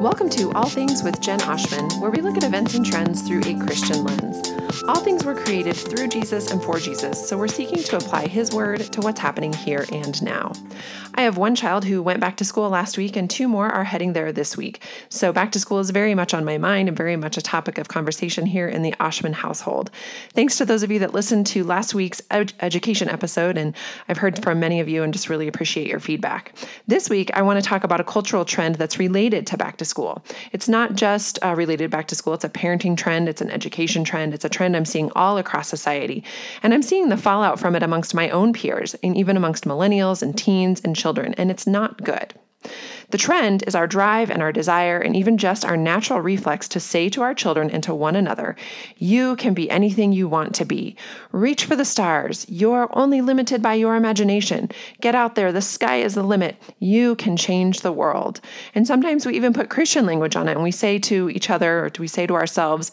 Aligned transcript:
Welcome 0.00 0.28
to 0.30 0.50
All 0.52 0.68
Things 0.68 1.02
with 1.02 1.20
Jen 1.20 1.38
Oshman, 1.40 2.00
where 2.00 2.10
we 2.10 2.20
look 2.20 2.36
at 2.36 2.44
events 2.44 2.74
and 2.74 2.84
trends 2.84 3.22
through 3.22 3.42
a 3.46 3.58
Christian 3.64 4.04
lens. 4.04 4.54
All 4.88 4.96
things 4.96 5.24
were 5.24 5.34
created 5.34 5.76
through 5.76 6.08
Jesus 6.08 6.50
and 6.50 6.62
for 6.62 6.78
Jesus, 6.78 7.28
so 7.28 7.38
we're 7.38 7.48
seeking 7.48 7.82
to 7.84 7.96
apply 7.96 8.26
His 8.26 8.50
word 8.50 8.80
to 8.92 9.00
what's 9.00 9.20
happening 9.20 9.52
here 9.52 9.86
and 9.92 10.20
now. 10.22 10.52
I 11.14 11.22
have 11.22 11.38
one 11.38 11.54
child 11.54 11.84
who 11.84 12.02
went 12.02 12.20
back 12.20 12.36
to 12.38 12.44
school 12.44 12.68
last 12.68 12.98
week, 12.98 13.16
and 13.16 13.30
two 13.30 13.46
more 13.46 13.68
are 13.68 13.84
heading 13.84 14.12
there 14.12 14.32
this 14.32 14.56
week. 14.56 14.82
So, 15.08 15.32
back 15.32 15.52
to 15.52 15.60
school 15.60 15.78
is 15.78 15.90
very 15.90 16.14
much 16.14 16.34
on 16.34 16.44
my 16.44 16.58
mind 16.58 16.88
and 16.88 16.96
very 16.96 17.16
much 17.16 17.36
a 17.36 17.42
topic 17.42 17.78
of 17.78 17.88
conversation 17.88 18.46
here 18.46 18.68
in 18.68 18.82
the 18.82 18.94
Oshman 19.00 19.32
household. 19.32 19.90
Thanks 20.34 20.58
to 20.58 20.64
those 20.64 20.82
of 20.82 20.90
you 20.90 20.98
that 20.98 21.14
listened 21.14 21.46
to 21.48 21.62
last 21.62 21.94
week's 21.94 22.20
ed- 22.30 22.52
education 22.60 23.08
episode, 23.08 23.56
and 23.56 23.74
I've 24.08 24.18
heard 24.18 24.42
from 24.42 24.58
many 24.58 24.80
of 24.80 24.88
you 24.88 25.04
and 25.04 25.12
just 25.12 25.30
really 25.30 25.46
appreciate 25.46 25.86
your 25.86 26.00
feedback. 26.00 26.52
This 26.86 27.08
week, 27.08 27.30
I 27.32 27.42
want 27.42 27.62
to 27.62 27.66
talk 27.66 27.84
about 27.84 28.00
a 28.00 28.04
cultural 28.04 28.44
trend 28.44 28.74
that's 28.74 28.98
related 28.98 29.46
to 29.46 29.56
back 29.56 29.76
to 29.78 29.83
school. 29.84 30.24
It's 30.52 30.68
not 30.68 30.94
just 30.94 31.38
uh, 31.42 31.54
related 31.54 31.90
back 31.90 32.08
to 32.08 32.14
school, 32.14 32.34
it's 32.34 32.44
a 32.44 32.48
parenting 32.48 32.96
trend, 32.96 33.28
it's 33.28 33.40
an 33.40 33.50
education 33.50 34.04
trend, 34.04 34.34
it's 34.34 34.44
a 34.44 34.48
trend 34.48 34.76
I'm 34.76 34.84
seeing 34.84 35.10
all 35.14 35.38
across 35.38 35.68
society. 35.68 36.24
And 36.62 36.74
I'm 36.74 36.82
seeing 36.82 37.08
the 37.08 37.16
fallout 37.16 37.58
from 37.58 37.76
it 37.76 37.82
amongst 37.82 38.14
my 38.14 38.30
own 38.30 38.52
peers, 38.52 38.94
and 39.02 39.16
even 39.16 39.36
amongst 39.36 39.64
millennials 39.64 40.22
and 40.22 40.36
teens 40.36 40.80
and 40.84 40.94
children, 40.94 41.34
and 41.34 41.50
it's 41.50 41.66
not 41.66 42.02
good. 42.02 42.34
The 43.10 43.18
trend 43.18 43.62
is 43.66 43.74
our 43.74 43.86
drive 43.86 44.30
and 44.30 44.42
our 44.42 44.52
desire, 44.52 44.98
and 44.98 45.14
even 45.14 45.38
just 45.38 45.64
our 45.64 45.76
natural 45.76 46.20
reflex 46.20 46.66
to 46.68 46.80
say 46.80 47.08
to 47.10 47.22
our 47.22 47.34
children 47.34 47.70
and 47.70 47.82
to 47.84 47.94
one 47.94 48.16
another, 48.16 48.56
You 48.96 49.36
can 49.36 49.54
be 49.54 49.70
anything 49.70 50.12
you 50.12 50.28
want 50.28 50.54
to 50.56 50.64
be. 50.64 50.96
Reach 51.30 51.64
for 51.64 51.76
the 51.76 51.84
stars. 51.84 52.46
You're 52.48 52.88
only 52.96 53.20
limited 53.20 53.62
by 53.62 53.74
your 53.74 53.94
imagination. 53.94 54.70
Get 55.00 55.14
out 55.14 55.34
there. 55.34 55.52
The 55.52 55.62
sky 55.62 55.96
is 55.96 56.14
the 56.14 56.22
limit. 56.22 56.56
You 56.78 57.14
can 57.16 57.36
change 57.36 57.80
the 57.80 57.92
world. 57.92 58.40
And 58.74 58.86
sometimes 58.86 59.26
we 59.26 59.36
even 59.36 59.52
put 59.52 59.70
Christian 59.70 60.06
language 60.06 60.36
on 60.36 60.48
it, 60.48 60.52
and 60.52 60.62
we 60.62 60.70
say 60.70 60.98
to 61.00 61.30
each 61.30 61.50
other, 61.50 61.84
or 61.84 61.90
do 61.90 62.00
we 62.00 62.08
say 62.08 62.26
to 62.26 62.34
ourselves, 62.34 62.90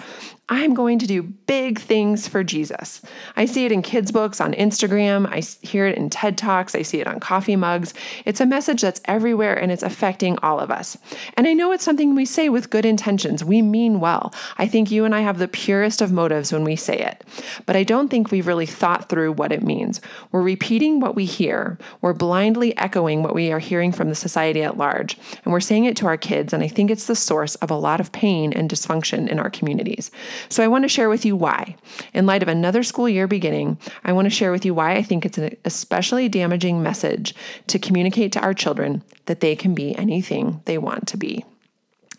I'm 0.51 0.73
going 0.73 0.99
to 0.99 1.07
do 1.07 1.23
big 1.23 1.79
things 1.79 2.27
for 2.27 2.43
Jesus. 2.43 3.01
I 3.37 3.45
see 3.45 3.63
it 3.63 3.71
in 3.71 3.81
kids' 3.81 4.11
books 4.11 4.41
on 4.41 4.51
Instagram. 4.51 5.25
I 5.25 5.39
hear 5.65 5.87
it 5.87 5.97
in 5.97 6.09
TED 6.09 6.37
Talks. 6.37 6.75
I 6.75 6.81
see 6.81 6.99
it 6.99 7.07
on 7.07 7.21
coffee 7.21 7.55
mugs. 7.55 7.93
It's 8.25 8.41
a 8.41 8.45
message 8.45 8.81
that's 8.81 8.99
everywhere 9.05 9.57
and 9.57 9.71
it's 9.71 9.81
affecting 9.81 10.37
all 10.39 10.59
of 10.59 10.69
us. 10.69 10.97
And 11.37 11.47
I 11.47 11.53
know 11.53 11.71
it's 11.71 11.85
something 11.85 12.15
we 12.15 12.25
say 12.25 12.49
with 12.49 12.69
good 12.69 12.85
intentions. 12.85 13.45
We 13.45 13.61
mean 13.61 14.01
well. 14.01 14.33
I 14.57 14.67
think 14.67 14.91
you 14.91 15.05
and 15.05 15.15
I 15.15 15.21
have 15.21 15.37
the 15.37 15.47
purest 15.47 16.01
of 16.01 16.11
motives 16.11 16.51
when 16.51 16.65
we 16.65 16.75
say 16.75 16.97
it. 16.97 17.23
But 17.65 17.77
I 17.77 17.83
don't 17.83 18.09
think 18.09 18.29
we've 18.29 18.45
really 18.45 18.65
thought 18.65 19.07
through 19.07 19.31
what 19.31 19.53
it 19.53 19.63
means. 19.63 20.01
We're 20.33 20.41
repeating 20.41 20.99
what 20.99 21.15
we 21.15 21.23
hear, 21.23 21.77
we're 22.01 22.11
blindly 22.11 22.77
echoing 22.77 23.23
what 23.23 23.35
we 23.35 23.53
are 23.53 23.59
hearing 23.59 23.93
from 23.93 24.09
the 24.09 24.15
society 24.15 24.63
at 24.63 24.77
large, 24.77 25.17
and 25.45 25.53
we're 25.53 25.61
saying 25.61 25.85
it 25.85 25.95
to 25.97 26.07
our 26.07 26.17
kids. 26.17 26.51
And 26.51 26.61
I 26.61 26.67
think 26.67 26.91
it's 26.91 27.07
the 27.07 27.15
source 27.15 27.55
of 27.55 27.71
a 27.71 27.75
lot 27.75 28.01
of 28.01 28.11
pain 28.11 28.51
and 28.51 28.69
dysfunction 28.69 29.29
in 29.29 29.39
our 29.39 29.49
communities. 29.49 30.11
So 30.49 30.63
I 30.63 30.67
want 30.67 30.83
to 30.83 30.89
share 30.89 31.09
with 31.09 31.25
you 31.25 31.35
why. 31.35 31.75
In 32.13 32.25
light 32.25 32.43
of 32.43 32.49
another 32.49 32.83
school 32.83 33.09
year 33.09 33.27
beginning, 33.27 33.77
I 34.03 34.13
want 34.13 34.25
to 34.25 34.29
share 34.29 34.51
with 34.51 34.65
you 34.65 34.73
why 34.73 34.93
I 34.93 35.03
think 35.03 35.25
it's 35.25 35.37
an 35.37 35.55
especially 35.65 36.29
damaging 36.29 36.81
message 36.81 37.35
to 37.67 37.79
communicate 37.79 38.31
to 38.33 38.41
our 38.41 38.53
children 38.53 39.03
that 39.25 39.39
they 39.39 39.55
can 39.55 39.73
be 39.73 39.95
anything 39.95 40.61
they 40.65 40.77
want 40.77 41.07
to 41.07 41.17
be. 41.17 41.45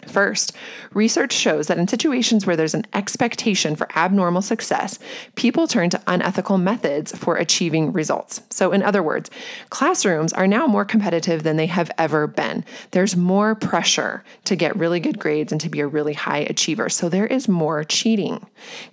First, 0.09 0.53
research 0.93 1.33
shows 1.33 1.69
that 1.69 1.79
in 1.79 1.87
situations 1.87 2.45
where 2.45 2.57
there's 2.57 2.75
an 2.75 2.87
expectation 2.93 3.77
for 3.77 3.87
abnormal 3.95 4.43
success, 4.43 4.99
people 5.37 5.69
turn 5.69 5.91
to 5.91 6.03
unethical 6.09 6.59
methods 6.59 7.17
for 7.17 7.37
achieving 7.37 7.93
results. 7.93 8.43
So, 8.51 8.73
in 8.73 8.83
other 8.83 9.03
words, 9.03 9.31
classrooms 9.71 10.33
are 10.33 10.49
now 10.49 10.67
more 10.67 10.85
competitive 10.85 11.45
than 11.45 11.57
they 11.57 11.67
have 11.67 11.91
ever 11.99 12.27
been. 12.27 12.65
There's 12.91 13.17
more 13.17 13.55
pressure 13.55 14.25
to 14.45 14.57
get 14.57 14.77
really 14.77 14.99
good 14.99 15.21
grades 15.21 15.53
and 15.53 15.61
to 15.61 15.69
be 15.69 15.79
a 15.79 15.87
really 15.87 16.15
high 16.15 16.47
achiever. 16.51 16.89
So, 16.89 17.09
there 17.09 17.27
is 17.27 17.47
more 17.47 17.85
cheating. 17.85 18.45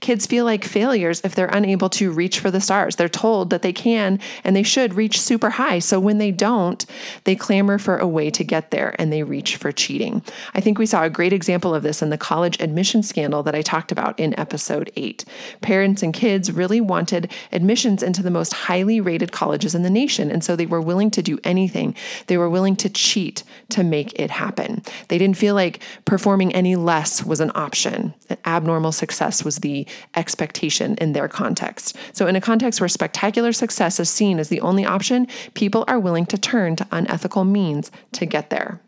Kids 0.01 0.27
feel 0.27 0.45
like 0.45 0.63
failures 0.63 1.21
if 1.23 1.33
they're 1.33 1.47
unable 1.47 1.89
to 1.89 2.11
reach 2.11 2.39
for 2.39 2.51
the 2.51 2.61
stars. 2.61 2.97
They're 2.97 3.09
told 3.09 3.49
that 3.49 3.63
they 3.63 3.73
can 3.73 4.19
and 4.43 4.55
they 4.55 4.63
should 4.63 4.93
reach 4.93 5.19
super 5.19 5.49
high. 5.49 5.79
So, 5.79 5.99
when 5.99 6.19
they 6.19 6.31
don't, 6.31 6.85
they 7.23 7.35
clamor 7.35 7.79
for 7.79 7.97
a 7.97 8.07
way 8.07 8.29
to 8.29 8.43
get 8.43 8.69
there 8.69 8.95
and 8.99 9.11
they 9.11 9.23
reach 9.23 9.55
for 9.55 9.71
cheating. 9.71 10.21
I 10.53 10.61
think 10.61 10.77
we 10.77 10.85
saw 10.85 10.98
saw 10.99 11.05
a 11.05 11.09
great 11.09 11.31
example 11.31 11.73
of 11.73 11.81
this 11.81 12.01
in 12.01 12.09
the 12.09 12.17
college 12.17 12.59
admission 12.59 13.01
scandal 13.01 13.41
that 13.43 13.55
I 13.55 13.61
talked 13.61 13.91
about 13.91 14.19
in 14.19 14.37
episode 14.37 14.91
8. 14.97 15.23
Parents 15.61 16.03
and 16.03 16.13
kids 16.13 16.51
really 16.51 16.81
wanted 16.81 17.31
admissions 17.53 18.03
into 18.03 18.21
the 18.21 18.29
most 18.29 18.51
highly 18.51 18.99
rated 18.99 19.31
colleges 19.31 19.73
in 19.73 19.83
the 19.83 19.89
nation, 19.89 20.29
and 20.29 20.43
so 20.43 20.57
they 20.57 20.65
were 20.65 20.81
willing 20.81 21.09
to 21.11 21.21
do 21.21 21.39
anything. 21.45 21.95
They 22.27 22.37
were 22.37 22.49
willing 22.49 22.75
to 22.77 22.89
cheat 22.89 23.43
to 23.69 23.81
make 23.81 24.19
it 24.19 24.29
happen. 24.29 24.81
They 25.07 25.17
didn't 25.17 25.37
feel 25.37 25.55
like 25.55 25.81
performing 26.03 26.53
any 26.53 26.75
less 26.75 27.23
was 27.23 27.39
an 27.39 27.51
option. 27.55 28.13
Abnormal 28.45 28.91
success 28.91 29.45
was 29.45 29.59
the 29.59 29.87
expectation 30.17 30.95
in 30.95 31.13
their 31.13 31.29
context. 31.29 31.95
So, 32.11 32.27
in 32.27 32.35
a 32.35 32.41
context 32.41 32.81
where 32.81 32.89
spectacular 32.89 33.53
success 33.53 34.01
is 34.01 34.09
seen 34.09 34.37
as 34.37 34.49
the 34.49 34.59
only 34.59 34.83
option, 34.83 35.27
people 35.53 35.85
are 35.87 35.99
willing 35.99 36.25
to 36.25 36.37
turn 36.37 36.75
to 36.75 36.87
unethical 36.91 37.45
means 37.45 37.89
to 38.13 38.25
get 38.25 38.49
there. 38.49 38.81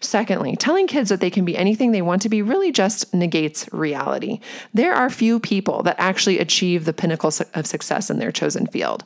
Secondly, 0.00 0.56
telling 0.56 0.86
kids 0.86 1.08
that 1.08 1.20
they 1.20 1.30
can 1.30 1.44
be 1.44 1.56
anything 1.56 1.92
they 1.92 2.02
want 2.02 2.22
to 2.22 2.28
be 2.28 2.42
really 2.42 2.72
just 2.72 3.12
negates 3.14 3.68
reality. 3.72 4.40
There 4.72 4.94
are 4.94 5.10
few 5.10 5.40
people 5.40 5.82
that 5.82 5.96
actually 5.98 6.38
achieve 6.38 6.84
the 6.84 6.92
pinnacle 6.92 7.32
of 7.54 7.66
success 7.66 8.10
in 8.10 8.18
their 8.18 8.32
chosen 8.32 8.66
field. 8.66 9.04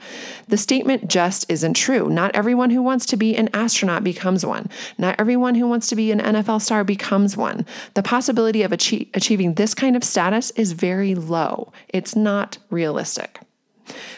The 0.48 0.56
statement 0.56 1.08
just 1.08 1.50
isn't 1.50 1.74
true. 1.74 2.08
Not 2.08 2.34
everyone 2.34 2.70
who 2.70 2.82
wants 2.82 3.06
to 3.06 3.16
be 3.16 3.36
an 3.36 3.48
astronaut 3.54 4.04
becomes 4.04 4.44
one. 4.44 4.68
Not 4.98 5.16
everyone 5.18 5.54
who 5.54 5.66
wants 5.66 5.88
to 5.88 5.96
be 5.96 6.12
an 6.12 6.20
NFL 6.20 6.62
star 6.62 6.84
becomes 6.84 7.36
one. 7.36 7.66
The 7.94 8.02
possibility 8.02 8.62
of 8.62 8.72
achieving 8.72 9.54
this 9.54 9.74
kind 9.74 9.96
of 9.96 10.04
status 10.04 10.50
is 10.52 10.72
very 10.72 11.14
low. 11.14 11.72
It's 11.88 12.14
not 12.14 12.58
realistic. 12.70 13.40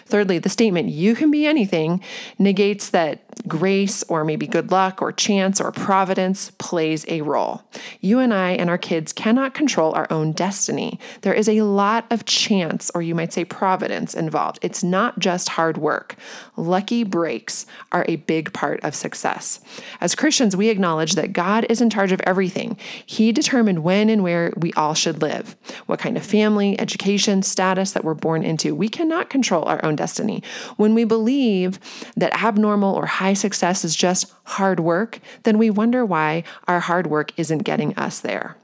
Thirdly, 0.07 0.39
the 0.39 0.51
statement, 0.51 0.91
you 0.91 1.15
can 1.15 1.31
be 1.31 1.47
anything, 1.47 2.03
negates 2.39 2.91
that 2.91 3.24
grace 3.47 4.03
or 4.05 4.25
maybe 4.25 4.47
good 4.47 4.71
luck 4.71 5.03
or 5.03 5.13
chance 5.13 5.61
or 5.61 5.73
providence 5.73 6.53
plays 6.59 7.05
a 7.09 7.21
role. 7.23 7.63
You 8.01 8.19
and 8.19 8.33
I 8.33 8.53
and 8.53 8.71
our 8.71 8.79
kids 8.79 9.13
cannot 9.13 9.55
control 9.55 9.95
our 9.95 10.07
own 10.11 10.33
destiny. 10.33 10.99
There 11.23 11.35
is 11.35 11.49
a 11.49 11.63
lot 11.63 12.07
of 12.11 12.25
chance, 12.25 12.91
or 12.95 13.03
you 13.03 13.15
might 13.15 13.33
say 13.33 13.45
providence, 13.45 14.15
involved. 14.15 14.59
It's 14.63 14.83
not 14.83 15.19
just 15.19 15.51
hard 15.51 15.77
work. 15.77 16.17
Lucky 16.57 17.05
breaks 17.05 17.67
are 17.93 18.05
a 18.09 18.17
big 18.17 18.53
part 18.53 18.83
of 18.85 18.95
success. 18.95 19.61
As 20.01 20.15
Christians, 20.15 20.57
we 20.57 20.69
acknowledge 20.69 21.15
that 21.15 21.33
God 21.33 21.67
is 21.69 21.81
in 21.81 21.91
charge 21.91 22.13
of 22.13 22.21
everything. 22.23 22.77
He 23.05 23.33
determined 23.33 23.83
when 23.85 24.09
and 24.09 24.23
where 24.23 24.53
we 24.57 24.73
all 24.75 24.95
should 24.95 25.23
live, 25.23 25.57
what 25.87 25.99
kind 25.99 26.17
of 26.17 26.25
family, 26.25 26.79
education, 26.79 27.43
status 27.43 27.93
that 27.93 28.05
we're 28.05 28.15
born 28.15 28.43
into. 28.43 28.75
We 28.75 28.89
cannot 28.89 29.31
control 29.31 29.65
our 29.65 29.85
own 29.85 29.97
destiny. 29.97 30.43
When 30.77 30.95
we 30.95 31.05
believe 31.05 31.79
that 32.17 32.35
abnormal 32.43 32.95
or 32.95 33.07
high 33.07 33.24
success 33.33 33.85
is 33.85 33.97
just 33.97 34.33
hard 34.45 34.81
work, 34.81 35.21
then 35.45 35.57
we 35.57 35.71
wonder 35.71 36.05
why 36.05 36.45
our 36.69 36.81
hard 36.81 37.07
work 37.07 37.33
isn't 37.39 37.59
getting 37.59 37.97
us 37.97 38.21
there. 38.21 38.57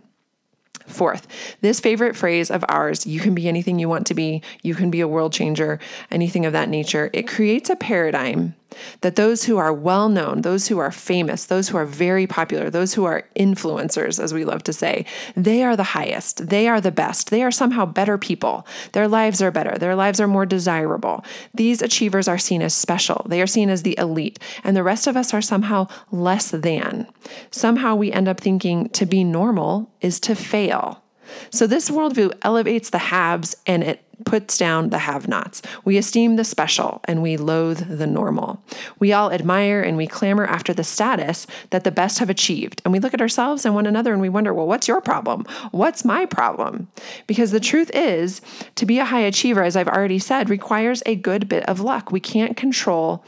Fourth, 0.86 1.26
this 1.60 1.80
favorite 1.80 2.16
phrase 2.16 2.50
of 2.50 2.64
ours, 2.68 3.06
you 3.06 3.20
can 3.20 3.34
be 3.34 3.48
anything 3.48 3.78
you 3.78 3.88
want 3.88 4.06
to 4.08 4.14
be, 4.14 4.42
you 4.62 4.74
can 4.74 4.90
be 4.90 5.00
a 5.00 5.08
world 5.08 5.32
changer, 5.32 5.78
anything 6.10 6.44
of 6.44 6.52
that 6.52 6.68
nature, 6.68 7.10
it 7.12 7.28
creates 7.28 7.70
a 7.70 7.76
paradigm 7.76 8.54
that 9.00 9.16
those 9.16 9.44
who 9.44 9.56
are 9.56 9.72
well 9.72 10.08
known, 10.08 10.42
those 10.42 10.68
who 10.68 10.78
are 10.78 10.92
famous, 10.92 11.44
those 11.46 11.68
who 11.68 11.76
are 11.76 11.86
very 11.86 12.26
popular, 12.26 12.70
those 12.70 12.94
who 12.94 13.04
are 13.04 13.28
influencers, 13.36 14.22
as 14.22 14.34
we 14.34 14.44
love 14.44 14.62
to 14.64 14.72
say, 14.72 15.04
they 15.36 15.62
are 15.62 15.76
the 15.76 15.82
highest, 15.82 16.48
they 16.48 16.68
are 16.68 16.80
the 16.80 16.90
best, 16.90 17.30
they 17.30 17.42
are 17.42 17.50
somehow 17.50 17.84
better 17.84 18.18
people. 18.18 18.66
Their 18.92 19.08
lives 19.08 19.42
are 19.42 19.50
better, 19.50 19.78
their 19.78 19.94
lives 19.94 20.20
are 20.20 20.28
more 20.28 20.46
desirable. 20.46 21.24
These 21.54 21.82
achievers 21.82 22.28
are 22.28 22.38
seen 22.38 22.62
as 22.62 22.74
special, 22.74 23.26
they 23.28 23.40
are 23.40 23.46
seen 23.46 23.70
as 23.70 23.82
the 23.82 23.98
elite, 23.98 24.38
and 24.64 24.76
the 24.76 24.82
rest 24.82 25.06
of 25.06 25.16
us 25.16 25.34
are 25.34 25.42
somehow 25.42 25.88
less 26.10 26.50
than. 26.50 27.06
Somehow 27.50 27.94
we 27.94 28.12
end 28.12 28.28
up 28.28 28.40
thinking 28.40 28.88
to 28.90 29.06
be 29.06 29.24
normal 29.24 29.90
is 30.00 30.20
to 30.20 30.34
fail. 30.34 31.02
So, 31.50 31.66
this 31.66 31.90
worldview 31.90 32.32
elevates 32.42 32.90
the 32.90 32.98
haves 32.98 33.56
and 33.66 33.82
it 33.84 34.04
puts 34.24 34.58
down 34.58 34.90
the 34.90 34.98
have 34.98 35.28
nots. 35.28 35.62
We 35.84 35.96
esteem 35.96 36.36
the 36.36 36.44
special 36.44 37.00
and 37.04 37.22
we 37.22 37.36
loathe 37.36 37.98
the 37.98 38.06
normal. 38.06 38.62
We 38.98 39.12
all 39.12 39.32
admire 39.32 39.82
and 39.82 39.96
we 39.96 40.06
clamor 40.06 40.46
after 40.46 40.72
the 40.72 40.84
status 40.84 41.46
that 41.70 41.84
the 41.84 41.90
best 41.90 42.18
have 42.18 42.30
achieved. 42.30 42.82
And 42.84 42.92
we 42.92 43.00
look 43.00 43.14
at 43.14 43.20
ourselves 43.20 43.64
and 43.64 43.74
one 43.74 43.86
another 43.86 44.12
and 44.12 44.20
we 44.20 44.28
wonder, 44.28 44.52
well, 44.52 44.66
what's 44.66 44.88
your 44.88 45.00
problem? 45.00 45.44
What's 45.70 46.04
my 46.04 46.26
problem? 46.26 46.88
Because 47.26 47.50
the 47.50 47.60
truth 47.60 47.90
is, 47.94 48.40
to 48.76 48.86
be 48.86 48.98
a 48.98 49.04
high 49.04 49.20
achiever, 49.20 49.62
as 49.62 49.76
I've 49.76 49.88
already 49.88 50.18
said, 50.18 50.50
requires 50.50 51.02
a 51.06 51.16
good 51.16 51.48
bit 51.48 51.68
of 51.68 51.80
luck. 51.80 52.12
We 52.12 52.20
can't 52.20 52.56
control 52.56 53.24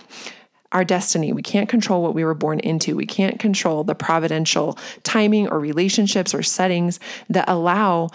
our 0.72 0.84
destiny. 0.84 1.32
We 1.32 1.42
can't 1.42 1.68
control 1.68 2.02
what 2.02 2.14
we 2.14 2.24
were 2.24 2.34
born 2.34 2.58
into. 2.60 2.96
We 2.96 3.06
can't 3.06 3.38
control 3.38 3.84
the 3.84 3.94
providential 3.94 4.78
timing 5.02 5.48
or 5.48 5.60
relationships 5.60 6.34
or 6.34 6.42
settings 6.42 6.98
that 7.28 7.48
allow 7.48 8.08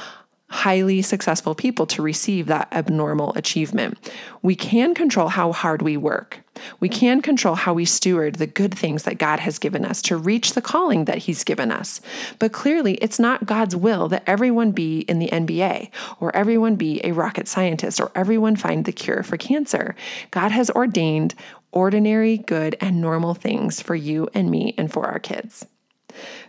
highly 0.49 1.01
successful 1.01 1.53
people 1.53 1.85
to 1.85 2.01
receive 2.01 2.45
that 2.47 2.67
abnormal 2.71 3.33
achievement. 3.35 3.97
We 4.41 4.55
can 4.55 4.93
control 4.93 5.27
how 5.27 5.51
hard 5.51 5.81
we 5.81 5.97
work. 5.97 6.41
We 6.79 6.89
can 6.89 7.21
control 7.21 7.55
how 7.55 7.73
we 7.73 7.85
steward 7.85 8.35
the 8.35 8.47
good 8.47 8.73
things 8.73 9.03
that 9.03 9.17
God 9.17 9.39
has 9.39 9.59
given 9.59 9.85
us 9.85 10.01
to 10.03 10.17
reach 10.17 10.53
the 10.53 10.61
calling 10.61 11.05
that 11.05 11.19
He's 11.19 11.43
given 11.43 11.71
us. 11.71 12.01
But 12.39 12.53
clearly, 12.53 12.95
it's 12.95 13.19
not 13.19 13.45
God's 13.45 13.75
will 13.75 14.07
that 14.07 14.23
everyone 14.25 14.71
be 14.71 15.01
in 15.01 15.19
the 15.19 15.27
NBA, 15.27 15.91
or 16.19 16.35
everyone 16.35 16.75
be 16.75 17.01
a 17.03 17.11
rocket 17.11 17.47
scientist, 17.47 17.99
or 17.99 18.11
everyone 18.15 18.55
find 18.55 18.85
the 18.85 18.91
cure 18.91 19.23
for 19.23 19.37
cancer. 19.37 19.95
God 20.31 20.51
has 20.51 20.69
ordained 20.71 21.35
ordinary, 21.71 22.37
good, 22.37 22.75
and 22.81 23.01
normal 23.01 23.33
things 23.33 23.81
for 23.81 23.95
you 23.95 24.29
and 24.33 24.49
me 24.49 24.73
and 24.77 24.91
for 24.91 25.05
our 25.05 25.19
kids. 25.19 25.65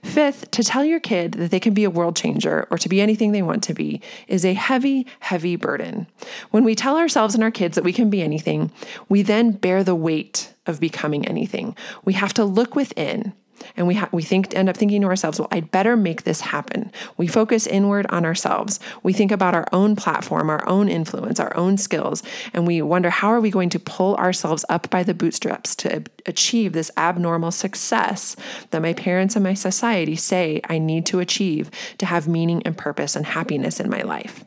Fifth, 0.03 0.51
to 0.53 0.63
tell 0.63 0.85
your 0.85 1.01
kid 1.01 1.33
that 1.33 1.51
they 1.51 1.61
can 1.61 1.75
be 1.75 1.85
a 1.85 1.91
world 1.91 2.17
changer 2.17 2.67
or 2.71 2.79
to 2.79 2.89
be 2.89 3.01
anything 3.01 3.33
they 3.33 3.43
want 3.43 3.63
to 3.65 3.75
be 3.75 4.01
is 4.27 4.45
a 4.45 4.55
heavy, 4.55 5.07
heavy 5.21 5.57
burden. 5.57 6.07
When 6.51 6.65
we 6.65 6.75
tell 6.75 6.97
ourselves 6.97 7.35
and 7.35 7.43
our 7.43 7.51
kids 7.51 7.75
that 7.75 7.85
we 7.85 7.93
can 7.93 8.11
be 8.11 8.23
anything, 8.23 8.71
we 9.09 9.23
then 9.23 9.53
bear 9.53 9.85
the 9.85 9.95
weight 9.95 10.53
of 10.67 10.81
becoming 10.81 11.27
anything. 11.27 11.77
We 12.05 12.15
have 12.15 12.35
to 12.35 12.45
look 12.45 12.75
within 12.75 13.33
and 13.77 13.87
we 13.87 13.95
ha- 13.95 14.09
we 14.13 14.23
think 14.23 14.55
end 14.55 14.69
up 14.69 14.77
thinking 14.77 15.03
to 15.03 15.09
ourselves, 15.09 15.39
well, 15.39 15.49
I'd 15.51 15.71
better 15.71 15.97
make 15.97 16.25
this 16.25 16.41
happen. 16.41 16.93
We 17.17 17.27
focus 17.27 17.67
inward 17.67 18.07
on 18.11 18.25
ourselves. 18.25 18.81
We 19.03 19.13
think 19.13 19.33
about 19.33 19.55
our 19.55 19.67
own 19.73 19.97
platform, 19.97 20.51
our 20.51 20.67
own 20.69 20.89
influence, 20.89 21.41
our 21.41 21.55
own 21.57 21.77
skills, 21.77 22.23
and 22.53 22.67
we 22.67 22.83
wonder 22.83 23.11
how 23.11 23.29
are 23.29 23.41
we 23.41 23.51
going 23.51 23.71
to 23.71 23.79
pull 23.79 24.17
ourselves 24.17 24.65
up 24.69 24.91
by 24.91 25.03
the 25.03 25.15
bootstraps 25.15 25.75
to 25.77 26.05
achieve 26.27 26.73
this 26.73 26.91
abnormal 26.97 27.51
success 27.51 28.37
that 28.71 28.83
my 28.83 28.93
parents 28.93 29.37
and 29.37 29.45
my 29.45 29.55
society 29.55 30.17
say 30.17 30.61
I 30.69 30.79
need 30.79 31.07
to 31.07 31.21
achieve 31.21 31.71
to 31.99 32.07
have 32.07 32.29
meaning 32.29 32.63
and 32.65 32.77
purpose 32.77 33.17
and 33.17 33.27
happiness 33.27 33.81
in 33.81 33.91
my 33.91 34.03
life. 34.03 34.45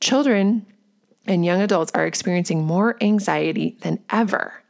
Children 0.00 0.66
and 1.26 1.44
young 1.44 1.60
adults 1.60 1.92
are 1.94 2.06
experiencing 2.06 2.64
more 2.64 2.96
anxiety 3.00 3.76
than 3.80 4.02
ever 4.10 4.62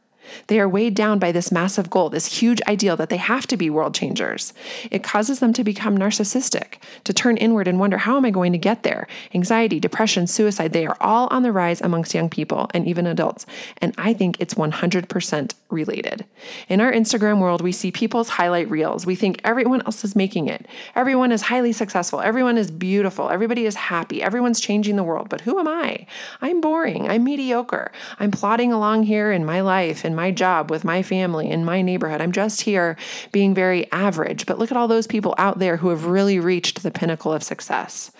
they 0.47 0.59
are 0.59 0.69
weighed 0.69 0.95
down 0.95 1.19
by 1.19 1.31
this 1.31 1.51
massive 1.51 1.89
goal, 1.89 2.09
this 2.09 2.39
huge 2.39 2.61
ideal 2.67 2.95
that 2.97 3.09
they 3.09 3.17
have 3.17 3.47
to 3.47 3.57
be 3.57 3.69
world 3.69 3.93
changers. 3.93 4.53
It 4.91 5.03
causes 5.03 5.39
them 5.39 5.53
to 5.53 5.63
become 5.63 5.97
narcissistic, 5.97 6.75
to 7.03 7.13
turn 7.13 7.37
inward 7.37 7.67
and 7.67 7.79
wonder, 7.79 7.97
how 7.97 8.17
am 8.17 8.25
I 8.25 8.31
going 8.31 8.51
to 8.51 8.57
get 8.57 8.83
there? 8.83 9.07
Anxiety, 9.33 9.79
depression, 9.79 10.27
suicide, 10.27 10.73
they 10.73 10.85
are 10.85 10.97
all 11.01 11.27
on 11.27 11.43
the 11.43 11.51
rise 11.51 11.81
amongst 11.81 12.13
young 12.13 12.29
people 12.29 12.69
and 12.73 12.87
even 12.87 13.07
adults. 13.07 13.45
And 13.77 13.93
I 13.97 14.13
think 14.13 14.37
it's 14.39 14.53
100% 14.53 15.53
related. 15.69 16.25
In 16.69 16.81
our 16.81 16.91
Instagram 16.91 17.39
world, 17.39 17.61
we 17.61 17.71
see 17.71 17.91
people's 17.91 18.29
highlight 18.29 18.69
reels. 18.69 19.05
We 19.05 19.15
think 19.15 19.41
everyone 19.43 19.81
else 19.81 20.03
is 20.03 20.15
making 20.15 20.47
it. 20.47 20.65
Everyone 20.95 21.31
is 21.31 21.41
highly 21.43 21.73
successful. 21.73 22.21
Everyone 22.21 22.57
is 22.57 22.71
beautiful. 22.71 23.29
Everybody 23.29 23.65
is 23.65 23.75
happy. 23.75 24.23
Everyone's 24.23 24.59
changing 24.59 24.95
the 24.95 25.03
world. 25.03 25.29
But 25.29 25.41
who 25.41 25.59
am 25.59 25.67
I? 25.67 26.05
I'm 26.41 26.61
boring. 26.61 27.09
I'm 27.09 27.23
mediocre. 27.23 27.91
I'm 28.19 28.31
plodding 28.31 28.71
along 28.71 29.03
here 29.03 29.31
in 29.31 29.45
my 29.45 29.61
life, 29.61 30.05
in 30.05 30.15
my 30.17 30.31
job, 30.31 30.69
with 30.69 30.83
my 30.83 31.01
family, 31.01 31.49
in 31.49 31.63
my 31.63 31.81
neighborhood. 31.81 32.19
I'm 32.19 32.33
just 32.33 32.61
here 32.61 32.97
being 33.31 33.53
very 33.53 33.89
average. 33.93 34.45
But 34.45 34.59
look 34.59 34.71
at 34.71 34.75
all 34.75 34.89
those 34.89 35.07
people 35.07 35.33
out 35.37 35.59
there 35.59 35.77
who 35.77 35.89
have 35.89 36.05
really 36.05 36.39
reached 36.39 36.83
the 36.83 36.91
pinnacle 36.91 37.31
of 37.31 37.43
success. 37.43 38.11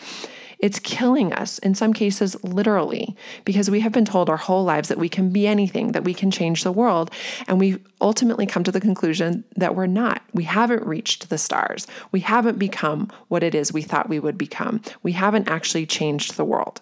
It's 0.59 0.79
killing 0.79 1.33
us, 1.33 1.59
in 1.59 1.75
some 1.75 1.93
cases, 1.93 2.41
literally, 2.43 3.15
because 3.45 3.69
we 3.69 3.81
have 3.81 3.91
been 3.91 4.05
told 4.05 4.29
our 4.29 4.37
whole 4.37 4.63
lives 4.63 4.89
that 4.89 4.97
we 4.97 5.09
can 5.09 5.29
be 5.29 5.45
anything, 5.45 5.91
that 5.91 6.03
we 6.03 6.13
can 6.13 6.31
change 6.31 6.63
the 6.63 6.71
world. 6.71 7.11
And 7.47 7.59
we 7.59 7.77
ultimately 8.01 8.45
come 8.45 8.63
to 8.63 8.71
the 8.71 8.81
conclusion 8.81 9.43
that 9.55 9.75
we're 9.75 9.85
not. 9.85 10.21
We 10.33 10.45
haven't 10.45 10.85
reached 10.85 11.29
the 11.29 11.37
stars. 11.37 11.85
We 12.11 12.21
haven't 12.21 12.57
become 12.57 13.11
what 13.27 13.43
it 13.43 13.53
is 13.53 13.71
we 13.71 13.83
thought 13.83 14.09
we 14.09 14.19
would 14.19 14.37
become. 14.37 14.81
We 15.03 15.11
haven't 15.11 15.47
actually 15.47 15.85
changed 15.85 16.37
the 16.37 16.45
world. 16.45 16.81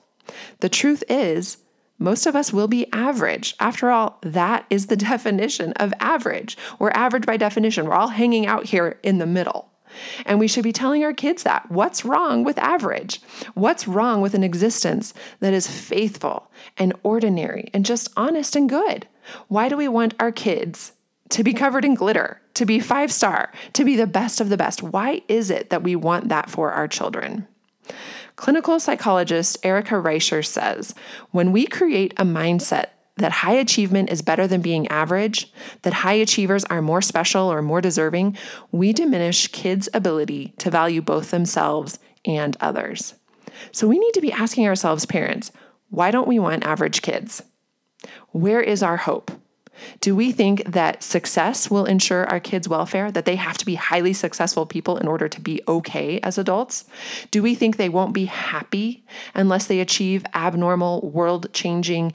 The 0.59 0.69
truth 0.69 1.03
is, 1.09 1.57
most 1.97 2.25
of 2.25 2.35
us 2.35 2.51
will 2.51 2.67
be 2.67 2.91
average. 2.91 3.55
After 3.59 3.89
all, 3.89 4.19
that 4.21 4.65
is 4.69 4.87
the 4.87 4.95
definition 5.11 5.73
of 5.73 5.93
average. 5.99 6.57
We're 6.79 6.91
average 6.91 7.25
by 7.25 7.37
definition. 7.37 7.85
We're 7.85 7.93
all 7.93 8.09
hanging 8.09 8.45
out 8.45 8.65
here 8.65 8.99
in 9.03 9.17
the 9.17 9.25
middle. 9.25 9.71
And 10.25 10.39
we 10.39 10.47
should 10.47 10.63
be 10.63 10.73
telling 10.73 11.03
our 11.03 11.13
kids 11.13 11.43
that. 11.43 11.71
What's 11.71 12.03
wrong 12.03 12.43
with 12.43 12.57
average? 12.57 13.21
What's 13.53 13.87
wrong 13.87 14.21
with 14.21 14.33
an 14.33 14.43
existence 14.43 15.13
that 15.39 15.53
is 15.53 15.67
faithful 15.67 16.51
and 16.77 16.93
ordinary 17.03 17.69
and 17.73 17.85
just 17.85 18.09
honest 18.17 18.55
and 18.55 18.69
good? 18.69 19.07
Why 19.47 19.69
do 19.69 19.77
we 19.77 19.87
want 19.87 20.13
our 20.19 20.31
kids 20.31 20.93
to 21.29 21.43
be 21.43 21.53
covered 21.53 21.85
in 21.85 21.95
glitter, 21.95 22.41
to 22.55 22.65
be 22.65 22.79
five 22.79 23.11
star, 23.11 23.51
to 23.73 23.83
be 23.83 23.95
the 23.95 24.07
best 24.07 24.41
of 24.41 24.49
the 24.49 24.57
best? 24.57 24.83
Why 24.83 25.21
is 25.27 25.49
it 25.49 25.69
that 25.69 25.83
we 25.83 25.95
want 25.95 26.29
that 26.29 26.49
for 26.49 26.71
our 26.71 26.87
children? 26.87 27.47
Clinical 28.35 28.79
psychologist 28.79 29.57
Erica 29.63 29.95
Reischer 29.95 30.45
says 30.45 30.93
when 31.31 31.51
we 31.51 31.65
create 31.65 32.13
a 32.17 32.25
mindset 32.25 32.87
that 33.17 33.31
high 33.31 33.53
achievement 33.53 34.09
is 34.09 34.21
better 34.21 34.45
than 34.45 34.61
being 34.61 34.87
average, 34.89 35.51
that 35.83 35.93
high 35.93 36.13
achievers 36.13 36.65
are 36.65 36.81
more 36.81 37.01
special 37.01 37.43
or 37.51 37.61
more 37.61 37.79
deserving, 37.79 38.37
we 38.71 38.91
diminish 38.91 39.47
kids' 39.47 39.87
ability 39.93 40.53
to 40.57 40.69
value 40.69 41.01
both 41.01 41.31
themselves 41.31 41.97
and 42.25 42.57
others. 42.59 43.13
So 43.71 43.87
we 43.87 43.99
need 43.99 44.13
to 44.13 44.21
be 44.21 44.33
asking 44.33 44.67
ourselves, 44.67 45.05
parents, 45.05 45.51
why 45.89 46.11
don't 46.11 46.27
we 46.27 46.39
want 46.39 46.65
average 46.65 47.01
kids? 47.01 47.41
Where 48.31 48.59
is 48.59 48.83
our 48.83 48.97
hope? 48.97 49.31
Do 50.01 50.15
we 50.15 50.31
think 50.31 50.63
that 50.65 51.03
success 51.03 51.69
will 51.69 51.85
ensure 51.85 52.25
our 52.27 52.39
kids' 52.39 52.69
welfare, 52.69 53.11
that 53.11 53.25
they 53.25 53.35
have 53.35 53.57
to 53.57 53.65
be 53.65 53.75
highly 53.75 54.13
successful 54.13 54.65
people 54.65 54.97
in 54.97 55.07
order 55.07 55.27
to 55.27 55.41
be 55.41 55.61
okay 55.67 56.19
as 56.21 56.37
adults? 56.37 56.85
Do 57.31 57.41
we 57.41 57.55
think 57.55 57.77
they 57.77 57.89
won't 57.89 58.13
be 58.13 58.25
happy 58.25 59.05
unless 59.33 59.67
they 59.67 59.79
achieve 59.79 60.25
abnormal, 60.33 61.09
world 61.09 61.51
changing 61.53 62.13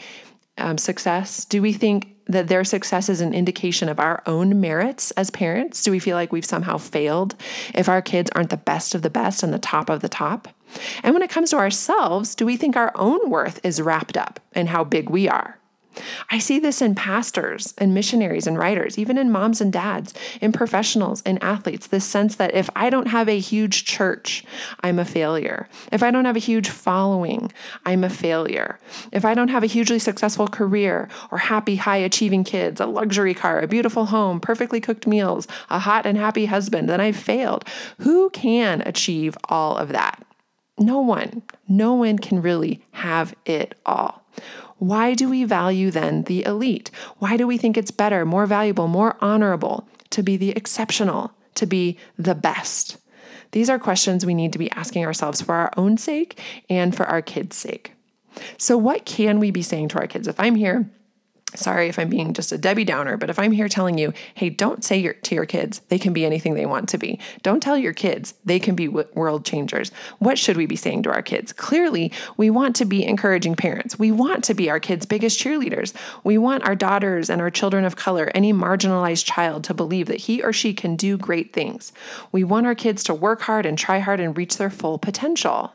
um, 0.59 0.79
success? 0.79 1.45
Do 1.45 1.63
we 1.63 1.73
think 1.73 2.17
that 2.27 2.49
their 2.49 2.65
success 2.65 3.09
is 3.09 3.21
an 3.21 3.35
indication 3.35 3.89
of 3.89 3.99
our 3.99 4.23
own 4.27 4.61
merits 4.61 5.11
as 5.13 5.31
parents? 5.31 5.83
Do 5.83 5.91
we 5.91 5.99
feel 5.99 6.17
like 6.17 6.33
we've 6.33 6.45
somehow 6.45 6.79
failed 6.79 7.35
if 7.75 7.89
our 7.89 8.03
kids 8.03 8.31
aren't 8.35 8.51
the 8.51 8.57
best 8.57 8.95
of 8.95 9.03
the 9.03 9.11
best 9.11 9.43
and 9.43 9.53
the 9.53 9.59
top 9.59 9.91
of 9.91 10.01
the 10.01 10.09
top? 10.09 10.49
And 11.03 11.15
when 11.15 11.23
it 11.23 11.31
comes 11.31 11.51
to 11.51 11.57
ourselves, 11.57 12.35
do 12.35 12.47
we 12.47 12.57
think 12.57 12.77
our 12.77 12.93
own 12.95 13.31
worth 13.31 13.59
is 13.65 13.83
wrapped 13.83 14.17
up 14.17 14.39
in 14.55 14.69
how 14.69 14.85
big 14.85 15.11
we 15.11 15.29
are? 15.29 15.60
I 16.31 16.39
see 16.39 16.59
this 16.59 16.81
in 16.81 16.95
pastors 16.95 17.75
and 17.79 17.95
missionaries 17.95 18.47
and 18.47 18.57
writers, 18.59 18.99
even 18.99 19.19
in 19.19 19.31
moms 19.31 19.61
and 19.61 19.73
dads, 19.73 20.15
in 20.41 20.53
professionals 20.53 21.23
and 21.27 21.43
athletes. 21.43 21.87
This 21.87 22.05
sense 22.05 22.37
that 22.37 22.55
if 22.55 22.71
I 22.77 22.91
don't 22.91 23.09
have 23.09 23.29
a 23.29 23.39
huge 23.39 23.85
church, 23.85 24.45
I'm 24.83 24.99
a 24.99 25.05
failure. 25.05 25.69
If 25.93 26.03
I 26.03 26.11
don't 26.11 26.25
have 26.25 26.37
a 26.37 26.41
huge 26.41 26.69
following, 26.69 27.53
I'm 27.85 28.05
a 28.05 28.11
failure. 28.11 28.79
If 29.13 29.25
I 29.25 29.35
don't 29.35 29.49
have 29.49 29.63
a 29.63 29.67
hugely 29.67 29.99
successful 29.99 30.49
career 30.49 31.09
or 31.31 31.39
happy, 31.39 31.77
high 31.77 31.99
achieving 31.99 32.45
kids, 32.45 32.81
a 32.81 32.87
luxury 32.87 33.35
car, 33.35 33.61
a 33.61 33.67
beautiful 33.67 34.07
home, 34.07 34.41
perfectly 34.41 34.81
cooked 34.81 35.07
meals, 35.07 35.47
a 35.69 35.81
hot 35.81 36.07
and 36.07 36.17
happy 36.17 36.47
husband, 36.47 36.89
then 36.89 37.01
I've 37.01 37.17
failed. 37.17 37.65
Who 37.99 38.31
can 38.31 38.83
achieve 38.87 39.37
all 39.49 39.77
of 39.77 39.89
that? 39.89 40.25
No 40.79 41.01
one. 41.01 41.43
No 41.69 41.95
one 41.95 42.19
can 42.19 42.41
really 42.41 42.83
have 42.93 43.35
it 43.45 43.75
all. 43.85 44.25
Why 44.81 45.13
do 45.13 45.29
we 45.29 45.45
value 45.45 45.91
then 45.91 46.23
the 46.23 46.43
elite? 46.47 46.91
Why 47.19 47.37
do 47.37 47.47
we 47.47 47.59
think 47.59 47.77
it's 47.77 47.91
better, 47.91 48.25
more 48.25 48.47
valuable, 48.47 48.89
more 48.89 49.19
honorable 49.21 49.87
to 50.09 50.23
be 50.23 50.39
the 50.39 50.53
exceptional, 50.53 51.33
to 51.57 51.67
be 51.67 51.99
the 52.19 52.35
best? 52.35 52.97
These 53.53 53.69
are 53.69 53.79
questions 53.79 54.25
we 54.25 54.33
need 54.33 54.55
to 54.55 54.59
be 54.59 54.71
asking 54.71 55.05
ourselves 55.05 55.43
for 55.43 55.55
our 55.55 55.71
own 55.77 55.99
sake 55.99 56.41
and 56.71 56.97
for 56.97 57.05
our 57.05 57.21
kids' 57.21 57.57
sake. 57.57 57.93
So, 58.57 58.79
what 58.79 59.05
can 59.05 59.39
we 59.39 59.51
be 59.51 59.61
saying 59.61 59.89
to 59.89 59.99
our 59.99 60.07
kids? 60.07 60.27
If 60.27 60.41
I'm 60.41 60.55
here 60.55 60.89
sorry 61.55 61.89
if 61.89 61.99
I'm 61.99 62.09
being 62.09 62.33
just 62.33 62.53
a 62.53 62.59
Debbie 62.59 62.85
Downer, 62.85 63.17
but 63.17 63.31
if 63.31 63.39
I'm 63.39 63.53
here 63.53 63.69
telling 63.69 63.99
you, 63.99 64.13
hey, 64.35 64.51
don't 64.51 64.85
say 64.85 64.99
your, 64.99 65.15
to 65.15 65.35
your 65.35 65.47
kids 65.47 65.81
they 65.89 65.99
can 65.99 66.13
be 66.13 66.25
anything 66.25 66.55
they 66.55 66.67
want 66.67 66.89
to 66.91 66.99
be. 66.99 67.19
Don't 67.43 67.63
tell 67.63 67.77
your 67.77 67.93
kids 67.93 68.35
they 68.45 68.59
can 68.59 68.75
be 68.75 68.89
world 68.89 69.45
changers. 69.45 69.91
What 70.19 70.39
should 70.39 70.57
we 70.57 70.67
be 70.67 70.77
saying 70.77 71.03
to 71.05 71.11
our 71.11 71.23
kids? 71.23 71.53
Clearly, 71.53 72.13
we 72.37 72.51
want 72.51 72.77
to 72.77 72.85
be 72.85 73.05
encouraging 73.05 73.57
parents. 73.57 73.99
We 73.99 74.11
want 74.11 74.45
to 74.45 74.55
be 74.55 74.71
our 74.71 74.81
kids' 74.81 75.07
biggest 75.07 75.41
cheerleaders. 75.41 75.95
We 76.25 76.39
want 76.39 76.65
our 76.65 76.75
daughters 76.75 77.31
and 77.31 77.41
our 77.41 77.51
children 77.51 77.85
of 77.85 77.97
color, 77.97 78.31
any 78.35 78.53
marginalized 78.53 79.25
child, 79.25 79.65
to 79.65 79.75
believe 79.75 80.07
that 80.07 80.21
he 80.21 80.43
or 80.43 80.53
she 80.53 80.75
can 80.75 80.97
do 80.97 81.17
great 81.17 81.53
things. 81.53 81.93
We 82.33 82.45
want 82.45 82.67
our 82.67 82.75
kids 82.75 83.05
to 83.05 83.15
work 83.15 83.43
hard 83.43 83.67
and 83.67 83.77
try 83.77 83.99
hard 83.99 84.21
and 84.21 84.37
reach 84.37 84.57
their 84.57 84.71
full 84.71 84.99
potential. 84.99 85.73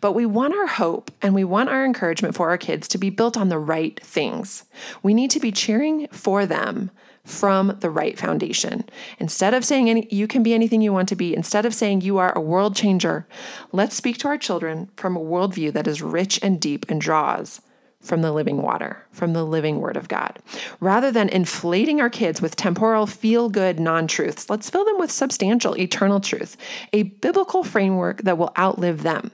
But 0.00 0.12
we 0.12 0.26
want 0.26 0.54
our 0.54 0.66
hope 0.66 1.10
and 1.20 1.34
we 1.34 1.44
want 1.44 1.68
our 1.68 1.84
encouragement 1.84 2.34
for 2.34 2.48
our 2.48 2.58
kids 2.58 2.88
to 2.88 2.98
be 2.98 3.10
built 3.10 3.36
on 3.36 3.48
the 3.48 3.58
right 3.58 3.98
things. 4.02 4.64
We 5.02 5.14
need 5.14 5.30
to 5.32 5.40
be 5.40 5.52
cheering 5.52 6.08
for 6.10 6.46
them 6.46 6.90
from 7.24 7.76
the 7.80 7.90
right 7.90 8.18
foundation. 8.18 8.84
Instead 9.18 9.54
of 9.54 9.64
saying 9.64 9.90
any, 9.90 10.08
you 10.10 10.26
can 10.26 10.42
be 10.42 10.54
anything 10.54 10.80
you 10.80 10.92
want 10.92 11.08
to 11.10 11.16
be, 11.16 11.34
instead 11.34 11.66
of 11.66 11.74
saying 11.74 12.00
you 12.00 12.18
are 12.18 12.36
a 12.36 12.40
world 12.40 12.74
changer, 12.74 13.26
let's 13.72 13.94
speak 13.94 14.18
to 14.18 14.28
our 14.28 14.38
children 14.38 14.90
from 14.96 15.16
a 15.16 15.20
worldview 15.20 15.72
that 15.72 15.86
is 15.86 16.02
rich 16.02 16.40
and 16.42 16.60
deep 16.60 16.86
and 16.88 17.00
draws 17.00 17.60
from 18.00 18.22
the 18.22 18.32
living 18.32 18.62
water, 18.62 19.04
from 19.12 19.34
the 19.34 19.44
living 19.44 19.78
word 19.78 19.96
of 19.96 20.08
God. 20.08 20.38
Rather 20.80 21.12
than 21.12 21.28
inflating 21.28 22.00
our 22.00 22.08
kids 22.08 22.40
with 22.40 22.56
temporal, 22.56 23.06
feel 23.06 23.50
good 23.50 23.78
non 23.78 24.06
truths, 24.06 24.48
let's 24.48 24.70
fill 24.70 24.86
them 24.86 24.98
with 24.98 25.10
substantial, 25.10 25.78
eternal 25.78 26.20
truth, 26.20 26.56
a 26.94 27.02
biblical 27.02 27.62
framework 27.62 28.22
that 28.22 28.38
will 28.38 28.52
outlive 28.58 29.02
them. 29.02 29.30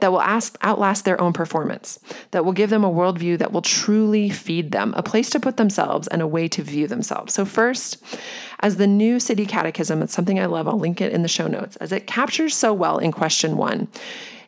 That 0.00 0.12
will 0.12 0.20
ask, 0.20 0.56
outlast 0.62 1.04
their 1.04 1.20
own 1.20 1.32
performance, 1.32 1.98
that 2.30 2.44
will 2.44 2.52
give 2.52 2.70
them 2.70 2.84
a 2.84 2.90
worldview 2.90 3.38
that 3.38 3.52
will 3.52 3.62
truly 3.62 4.30
feed 4.30 4.72
them, 4.72 4.94
a 4.96 5.02
place 5.02 5.30
to 5.30 5.40
put 5.40 5.56
themselves 5.56 6.08
and 6.08 6.22
a 6.22 6.26
way 6.26 6.48
to 6.48 6.62
view 6.62 6.86
themselves. 6.86 7.34
So, 7.34 7.44
first, 7.44 8.02
as 8.60 8.76
the 8.76 8.86
New 8.86 9.20
City 9.20 9.46
Catechism, 9.46 10.02
it's 10.02 10.12
something 10.12 10.40
I 10.40 10.46
love, 10.46 10.66
I'll 10.68 10.78
link 10.78 11.00
it 11.00 11.12
in 11.12 11.22
the 11.22 11.28
show 11.28 11.46
notes, 11.46 11.76
as 11.76 11.92
it 11.92 12.06
captures 12.06 12.54
so 12.54 12.72
well 12.72 12.98
in 12.98 13.12
question 13.12 13.56
one. 13.56 13.88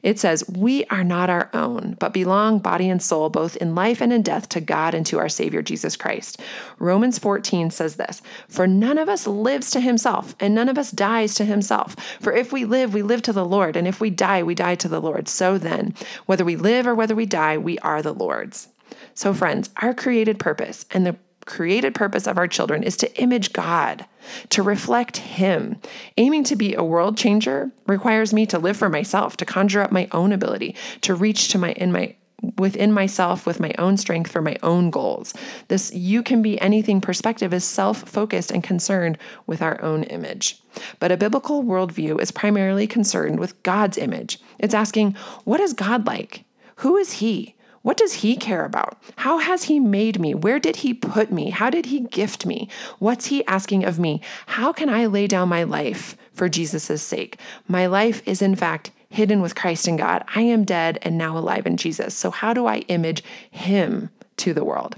It 0.09 0.19
says, 0.19 0.43
We 0.49 0.87
are 0.87 1.05
not 1.05 1.29
our 1.29 1.51
own, 1.53 1.95
but 1.99 2.15
belong 2.15 2.61
body 2.61 2.89
and 2.89 3.03
soul, 3.03 3.29
both 3.29 3.57
in 3.57 3.75
life 3.75 4.01
and 4.01 4.11
in 4.11 4.23
death, 4.23 4.49
to 4.49 4.61
God 4.63 4.95
and 4.95 5.05
to 5.05 5.19
our 5.19 5.29
Savior 5.29 5.61
Jesus 5.61 5.97
Christ. 5.97 6.41
Romans 6.79 7.19
14 7.19 7.71
says 7.71 7.97
this 7.97 8.23
For 8.49 8.67
none 8.67 8.97
of 8.97 9.11
us 9.11 9.27
lives 9.27 9.71
to 9.73 9.81
himself, 9.81 10.35
and 10.41 10.55
none 10.55 10.71
of 10.71 10.79
us 10.79 10.93
dies 10.93 11.35
to 11.35 11.45
himself. 11.45 11.95
For 12.21 12.33
if 12.33 12.55
we 12.55 12.65
live, 12.65 12.95
we 12.95 13.03
live 13.03 13.21
to 13.21 13.35
the 13.35 13.45
Lord, 13.45 13.77
and 13.77 13.87
if 13.87 14.01
we 14.01 14.09
die, 14.09 14.43
we 14.43 14.55
die 14.55 14.77
to 14.77 14.89
the 14.89 14.99
Lord. 14.99 15.29
So 15.29 15.59
then, 15.59 15.93
whether 16.25 16.45
we 16.45 16.57
live 16.57 16.87
or 16.87 16.95
whether 16.95 17.15
we 17.15 17.27
die, 17.27 17.59
we 17.59 17.79
are 17.81 18.01
the 18.01 18.15
Lord's. 18.15 18.69
So, 19.13 19.35
friends, 19.35 19.69
our 19.83 19.93
created 19.93 20.39
purpose 20.39 20.87
and 20.91 21.05
the 21.05 21.17
created 21.49 21.95
purpose 21.95 22.27
of 22.29 22.39
our 22.39 22.47
children 22.47 22.85
is 22.85 22.97
to 22.99 23.21
image 23.21 23.53
God, 23.53 24.07
to 24.51 24.63
reflect 24.63 25.17
Him. 25.17 25.81
Aiming 26.17 26.45
to 26.45 26.55
be 26.55 26.75
a 26.75 26.85
world 26.85 27.17
changer 27.17 27.73
requires 27.87 28.33
me 28.33 28.47
to 28.47 28.59
live 28.59 28.77
for 28.77 28.89
myself, 28.89 29.37
to 29.39 29.45
conjure 29.45 29.83
up 29.83 29.91
my 29.91 30.07
own 30.13 30.31
ability, 30.31 30.77
to 31.01 31.15
reach 31.15 31.49
to 31.49 31.59
my 31.59 31.73
in 31.73 31.91
my 31.91 32.15
within 32.57 32.93
myself 32.93 33.47
with 33.47 33.59
my 33.59 33.73
own 33.79 33.97
strength 33.97 34.31
for 34.31 34.41
my 34.41 34.57
own 34.63 34.91
goals. 34.91 35.35
This 35.67 35.93
you 35.93 36.23
can 36.23 36.41
be 36.41 36.61
anything 36.61 37.01
perspective 37.01 37.53
is 37.53 37.65
self 37.65 38.09
focused 38.09 38.53
and 38.53 38.63
concerned 38.63 39.19
with 39.47 39.61
our 39.61 39.83
own 39.83 40.05
image. 40.05 40.63
But 41.01 41.11
a 41.11 41.17
biblical 41.17 41.65
worldview 41.65 42.21
is 42.21 42.31
primarily 42.31 42.87
concerned 42.87 43.41
with 43.41 43.61
God's 43.65 43.99
image. 43.99 44.39
It's 44.59 44.75
asking, 44.75 45.15
what 45.45 45.61
is 45.61 45.73
God 45.73 46.07
like? 46.07 46.45
Who 46.77 46.97
is 46.97 47.15
He? 47.15 47.57
What 47.89 47.97
does 47.97 48.13
he 48.13 48.37
care 48.37 48.67
about? 48.67 48.99
How 49.17 49.39
has 49.39 49.63
he 49.63 49.81
made 49.81 50.21
me? 50.21 50.35
Where 50.35 50.59
did 50.59 50.77
he 50.77 50.93
put 50.93 51.33
me? 51.33 51.49
How 51.49 51.71
did 51.71 51.87
he 51.87 52.01
gift 52.01 52.45
me? 52.45 52.69
What's 52.99 53.29
he 53.29 53.47
asking 53.47 53.87
of 53.87 53.99
me? 53.99 54.21
How 54.45 54.75
can 54.75 54.91
I 54.91 55.07
lay 55.07 55.27
down 55.27 55.49
my 55.49 55.63
life 55.63 56.15
for 56.35 56.51
Jesus' 56.51 57.01
sake? 57.01 57.39
My 57.67 57.87
life 57.87 58.21
is, 58.27 58.43
in 58.43 58.57
fact, 58.57 58.91
hidden 59.09 59.41
with 59.41 59.55
Christ 59.55 59.89
in 59.89 59.97
God. 59.97 60.23
I 60.35 60.43
am 60.43 60.67
dead 60.67 60.99
and 61.01 61.17
now 61.17 61.39
alive 61.39 61.67
in 61.67 61.79
Jesus. 61.79 62.15
So, 62.15 62.31
how 62.31 62.53
do 62.53 62.67
I 62.67 62.81
image 62.89 63.25
him 63.51 64.11
to 64.37 64.53
the 64.53 64.67
world? 64.67 64.97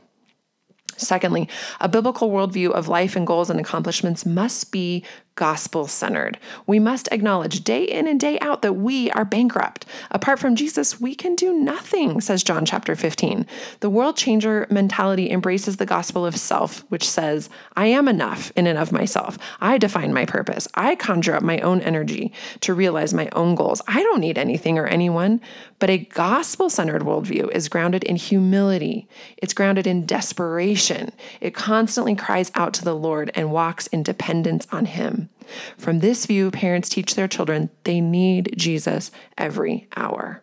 Secondly, 0.97 1.49
a 1.81 1.89
biblical 1.89 2.29
worldview 2.29 2.73
of 2.73 2.89
life 2.89 3.15
and 3.15 3.25
goals 3.25 3.51
and 3.51 3.61
accomplishments 3.61 4.27
must 4.27 4.73
be 4.73 5.05
gospel 5.41 5.87
centered. 5.87 6.39
We 6.67 6.79
must 6.79 7.09
acknowledge 7.11 7.65
day 7.65 7.83
in 7.83 8.07
and 8.07 8.21
day 8.21 8.39
out 8.41 8.61
that 8.61 8.75
we 8.75 9.11
are 9.13 9.25
bankrupt. 9.25 9.87
Apart 10.11 10.39
from 10.39 10.55
Jesus, 10.55 11.01
we 11.01 11.15
can 11.15 11.35
do 11.35 11.55
nothing, 11.55 12.21
says 12.21 12.45
John 12.45 12.67
chapter 12.67 12.95
15. 12.95 13.47
The 13.81 13.89
world 13.89 14.19
changer 14.19 14.67
mentality 14.69 15.31
embraces 15.31 15.79
the 15.79 15.87
gospel 15.87 16.27
of 16.27 16.37
self, 16.37 16.85
which 16.91 17.09
says, 17.09 17.49
I 17.75 17.87
am 17.87 18.07
enough 18.07 18.53
in 18.55 18.67
and 18.67 18.79
of 18.79 18.93
myself. 18.93 19.39
I 19.63 19.79
define 19.79 20.13
my 20.13 20.27
purpose. 20.27 20.69
I 20.75 20.95
conjure 20.95 21.37
up 21.37 21.43
my 21.43 21.59
own 21.61 21.81
energy 21.81 22.35
to 22.61 22.75
realize 22.75 23.15
my 23.15 23.31
own 23.33 23.55
goals. 23.55 23.81
I 23.89 24.03
don't 24.03 24.21
need 24.21 24.37
anything 24.37 24.77
or 24.77 24.89
anyone. 24.89 25.41
But 25.79 25.89
a 25.89 25.97
gospel 25.97 26.69
centered 26.69 27.01
worldview 27.01 27.51
is 27.51 27.71
grounded 27.71 28.05
in 28.05 28.17
humility, 28.17 29.09
it's 29.39 29.55
grounded 29.55 29.87
in 29.87 30.05
desperation. 30.05 31.13
It 31.41 31.55
constantly 31.55 32.15
cries 32.15 32.53
out 32.55 32.75
to 32.75 32.85
the 32.85 32.95
Lord 32.95 33.31
and 33.35 33.51
walks 33.51 33.87
in 33.87 34.03
dependence 34.03 34.67
on 34.71 34.85
Him. 34.85 35.30
From 35.77 36.01
this 36.01 36.27
view, 36.27 36.51
parents 36.51 36.89
teach 36.89 37.15
their 37.15 37.29
children 37.29 37.71
they 37.85 38.01
need 38.01 38.55
Jesus 38.57 39.11
every 39.37 39.89
hour. 39.97 40.43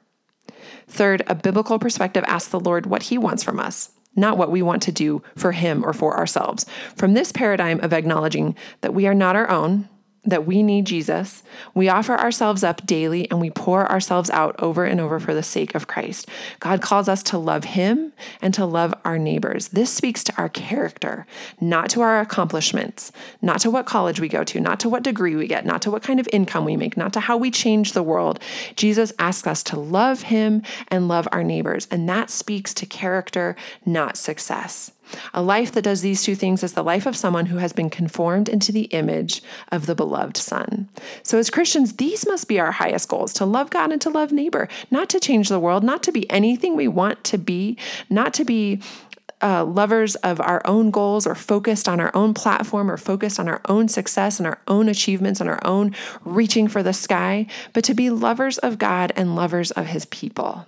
Third, 0.87 1.23
a 1.27 1.35
biblical 1.35 1.79
perspective 1.79 2.23
asks 2.27 2.49
the 2.49 2.59
Lord 2.59 2.85
what 2.85 3.03
he 3.03 3.17
wants 3.17 3.43
from 3.43 3.59
us, 3.59 3.91
not 4.15 4.37
what 4.37 4.51
we 4.51 4.61
want 4.61 4.81
to 4.83 4.91
do 4.91 5.21
for 5.35 5.51
him 5.51 5.85
or 5.85 5.93
for 5.93 6.17
ourselves. 6.17 6.65
From 6.95 7.13
this 7.13 7.31
paradigm 7.31 7.79
of 7.81 7.93
acknowledging 7.93 8.55
that 8.81 8.93
we 8.93 9.07
are 9.07 9.13
not 9.13 9.35
our 9.35 9.49
own, 9.49 9.89
that 10.27 10.45
we 10.45 10.61
need 10.61 10.85
Jesus, 10.85 11.41
we 11.73 11.87
offer 11.87 12.15
ourselves 12.15 12.63
up 12.63 12.85
daily 12.85 13.29
and 13.31 13.39
we 13.39 13.49
pour 13.49 13.89
ourselves 13.89 14.29
out 14.29 14.55
over 14.59 14.83
and 14.83 14.99
over 14.99 15.19
for 15.19 15.33
the 15.33 15.41
sake 15.41 15.73
of 15.73 15.87
Christ. 15.87 16.27
God 16.59 16.81
calls 16.81 17.07
us 17.07 17.23
to 17.23 17.37
love 17.37 17.63
Him 17.63 18.11
and 18.41 18.53
to 18.53 18.65
love 18.65 18.93
our 19.05 19.17
neighbors. 19.17 19.69
This 19.69 19.89
speaks 19.89 20.25
to 20.25 20.33
our 20.37 20.49
character, 20.49 21.25
not 21.61 21.89
to 21.91 22.01
our 22.01 22.19
accomplishments, 22.19 23.13
not 23.41 23.61
to 23.61 23.71
what 23.71 23.85
college 23.85 24.19
we 24.19 24.27
go 24.27 24.43
to, 24.43 24.59
not 24.59 24.81
to 24.81 24.89
what 24.89 25.01
degree 25.01 25.35
we 25.35 25.47
get, 25.47 25.65
not 25.65 25.81
to 25.83 25.91
what 25.91 26.03
kind 26.03 26.19
of 26.19 26.27
income 26.33 26.65
we 26.65 26.75
make, 26.75 26.97
not 26.97 27.13
to 27.13 27.21
how 27.21 27.37
we 27.37 27.49
change 27.49 27.93
the 27.93 28.03
world. 28.03 28.39
Jesus 28.75 29.13
asks 29.17 29.47
us 29.47 29.63
to 29.63 29.79
love 29.79 30.23
Him 30.23 30.61
and 30.89 31.07
love 31.07 31.27
our 31.31 31.43
neighbors, 31.43 31.87
and 31.89 32.07
that 32.09 32.29
speaks 32.29 32.73
to 32.73 32.85
character, 32.85 33.55
not 33.85 34.17
success. 34.17 34.91
A 35.33 35.41
life 35.41 35.71
that 35.71 35.83
does 35.83 36.01
these 36.01 36.23
two 36.23 36.35
things 36.35 36.63
is 36.63 36.73
the 36.73 36.83
life 36.83 37.05
of 37.05 37.15
someone 37.15 37.47
who 37.47 37.57
has 37.57 37.73
been 37.73 37.89
conformed 37.89 38.49
into 38.49 38.71
the 38.71 38.85
image 38.85 39.41
of 39.71 39.85
the 39.85 39.95
beloved 39.95 40.37
Son. 40.37 40.89
So, 41.23 41.37
as 41.37 41.49
Christians, 41.49 41.93
these 41.93 42.27
must 42.27 42.47
be 42.47 42.59
our 42.59 42.71
highest 42.71 43.09
goals 43.09 43.33
to 43.33 43.45
love 43.45 43.69
God 43.69 43.91
and 43.91 44.01
to 44.01 44.09
love 44.09 44.31
neighbor, 44.31 44.67
not 44.91 45.09
to 45.09 45.19
change 45.19 45.49
the 45.49 45.59
world, 45.59 45.83
not 45.83 46.03
to 46.03 46.11
be 46.11 46.29
anything 46.29 46.75
we 46.75 46.87
want 46.87 47.23
to 47.25 47.37
be, 47.37 47.77
not 48.09 48.33
to 48.35 48.45
be 48.45 48.81
uh, 49.41 49.63
lovers 49.63 50.15
of 50.17 50.41
our 50.41 50.61
own 50.65 50.91
goals 50.91 51.27
or 51.27 51.35
focused 51.35 51.87
on 51.87 51.99
our 51.99 52.11
own 52.15 52.33
platform 52.33 52.89
or 52.89 52.97
focused 52.97 53.39
on 53.39 53.47
our 53.47 53.61
own 53.65 53.87
success 53.87 54.39
and 54.39 54.47
our 54.47 54.59
own 54.67 54.89
achievements 54.89 55.39
and 55.39 55.49
our 55.49 55.63
own 55.65 55.95
reaching 56.23 56.67
for 56.67 56.81
the 56.81 56.93
sky, 56.93 57.45
but 57.73 57.83
to 57.83 57.93
be 57.93 58.09
lovers 58.09 58.57
of 58.57 58.77
God 58.77 59.11
and 59.15 59.35
lovers 59.35 59.71
of 59.71 59.87
his 59.87 60.05
people. 60.05 60.65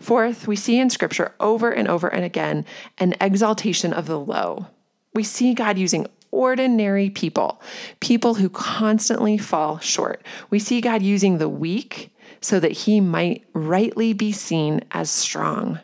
Fourth, 0.00 0.46
we 0.46 0.56
see 0.56 0.78
in 0.78 0.90
Scripture 0.90 1.34
over 1.40 1.70
and 1.70 1.88
over 1.88 2.08
and 2.08 2.24
again 2.24 2.64
an 2.98 3.14
exaltation 3.20 3.92
of 3.92 4.06
the 4.06 4.18
low. 4.18 4.66
We 5.14 5.22
see 5.22 5.54
God 5.54 5.78
using 5.78 6.06
ordinary 6.30 7.10
people, 7.10 7.60
people 8.00 8.34
who 8.34 8.48
constantly 8.48 9.38
fall 9.38 9.78
short. 9.78 10.22
We 10.50 10.58
see 10.58 10.80
God 10.80 11.02
using 11.02 11.38
the 11.38 11.48
weak 11.48 12.14
so 12.40 12.60
that 12.60 12.72
he 12.72 13.00
might 13.00 13.44
rightly 13.52 14.12
be 14.12 14.32
seen 14.32 14.82
as 14.92 15.10
strong. 15.10 15.80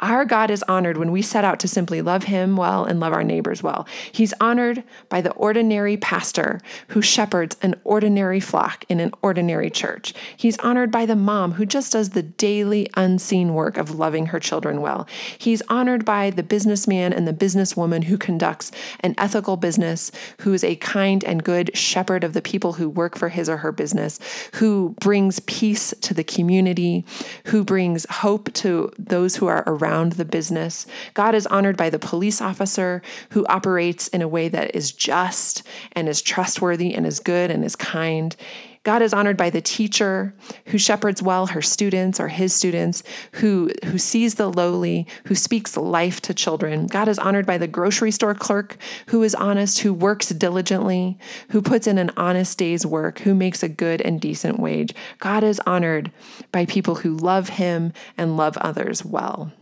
Our 0.00 0.24
God 0.24 0.50
is 0.50 0.62
honored 0.68 0.96
when 0.96 1.10
we 1.10 1.22
set 1.22 1.44
out 1.44 1.58
to 1.60 1.68
simply 1.68 2.02
love 2.02 2.24
Him 2.24 2.56
well 2.56 2.84
and 2.84 3.00
love 3.00 3.12
our 3.12 3.24
neighbors 3.24 3.64
well. 3.64 3.86
He's 4.12 4.32
honored 4.40 4.84
by 5.08 5.20
the 5.20 5.32
ordinary 5.32 5.96
pastor 5.96 6.60
who 6.88 7.02
shepherds 7.02 7.56
an 7.62 7.74
ordinary 7.82 8.38
flock 8.38 8.84
in 8.88 9.00
an 9.00 9.10
ordinary 9.22 9.70
church. 9.70 10.14
He's 10.36 10.56
honored 10.58 10.92
by 10.92 11.04
the 11.04 11.16
mom 11.16 11.52
who 11.52 11.66
just 11.66 11.92
does 11.92 12.10
the 12.10 12.22
daily 12.22 12.88
unseen 12.94 13.54
work 13.54 13.76
of 13.76 13.98
loving 13.98 14.26
her 14.26 14.38
children 14.38 14.80
well. 14.80 15.08
He's 15.36 15.62
honored 15.62 16.04
by 16.04 16.30
the 16.30 16.44
businessman 16.44 17.12
and 17.12 17.26
the 17.26 17.32
businesswoman 17.32 18.04
who 18.04 18.18
conducts 18.18 18.70
an 19.00 19.16
ethical 19.18 19.56
business, 19.56 20.12
who 20.42 20.54
is 20.54 20.62
a 20.62 20.76
kind 20.76 21.24
and 21.24 21.42
good 21.42 21.76
shepherd 21.76 22.22
of 22.22 22.34
the 22.34 22.42
people 22.42 22.74
who 22.74 22.88
work 22.88 23.18
for 23.18 23.30
his 23.30 23.48
or 23.48 23.56
her 23.58 23.72
business, 23.72 24.20
who 24.54 24.94
brings 25.00 25.40
peace 25.40 25.92
to 26.02 26.14
the 26.14 26.24
community, 26.24 27.04
who 27.46 27.64
brings 27.64 28.06
hope 28.08 28.52
to 28.52 28.92
those 28.96 29.34
who 29.34 29.48
are 29.48 29.64
around 29.66 29.87
around 29.88 30.12
the 30.12 30.24
business. 30.24 30.86
God 31.14 31.34
is 31.34 31.46
honored 31.46 31.76
by 31.76 31.90
the 31.90 31.98
police 31.98 32.40
officer 32.40 33.02
who 33.30 33.46
operates 33.46 34.08
in 34.08 34.22
a 34.22 34.28
way 34.28 34.48
that 34.48 34.74
is 34.74 34.92
just 34.92 35.62
and 35.92 36.08
is 36.08 36.20
trustworthy 36.20 36.94
and 36.94 37.06
is 37.06 37.20
good 37.20 37.50
and 37.50 37.64
is 37.64 37.74
kind. 37.74 38.36
God 38.84 39.02
is 39.02 39.12
honored 39.12 39.36
by 39.36 39.50
the 39.50 39.60
teacher 39.60 40.34
who 40.66 40.78
shepherds 40.78 41.22
well 41.22 41.46
her 41.46 41.60
students 41.60 42.20
or 42.20 42.28
his 42.28 42.54
students, 42.54 43.02
who, 43.32 43.70
who 43.86 43.98
sees 43.98 44.36
the 44.36 44.50
lowly, 44.50 45.06
who 45.24 45.34
speaks 45.34 45.76
life 45.76 46.20
to 46.22 46.32
children. 46.32 46.86
God 46.86 47.08
is 47.08 47.18
honored 47.18 47.44
by 47.44 47.58
the 47.58 47.66
grocery 47.66 48.10
store 48.10 48.34
clerk 48.34 48.76
who 49.08 49.22
is 49.22 49.34
honest, 49.34 49.80
who 49.80 49.92
works 49.92 50.28
diligently, 50.28 51.18
who 51.50 51.60
puts 51.60 51.86
in 51.86 51.98
an 51.98 52.10
honest 52.16 52.56
day's 52.56 52.86
work, 52.86 53.18
who 53.20 53.34
makes 53.34 53.62
a 53.62 53.68
good 53.68 54.00
and 54.00 54.20
decent 54.20 54.58
wage. 54.58 54.94
God 55.18 55.44
is 55.44 55.60
honored 55.66 56.10
by 56.52 56.64
people 56.64 56.96
who 56.96 57.16
love 57.16 57.48
him 57.50 57.92
and 58.16 58.36
love 58.36 58.56
others 58.58 59.04
well. 59.04 59.52